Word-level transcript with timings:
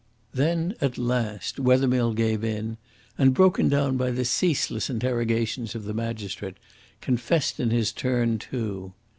Then 0.33 0.73
at 0.81 0.97
last 0.97 1.59
Wethermill 1.59 2.13
gave 2.15 2.43
in 2.43 2.77
and, 3.19 3.35
broken 3.35 3.69
down 3.69 3.97
by 3.97 4.09
the 4.09 4.25
ceaseless 4.25 4.89
interrogations 4.89 5.75
of 5.75 5.83
the 5.83 5.93
magistrate, 5.93 6.57
confessed 7.01 7.59
in 7.59 7.69
his 7.69 7.91
turn 7.91 8.39
too. 8.39 8.93